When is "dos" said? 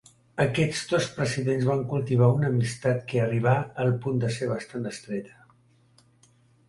0.93-1.09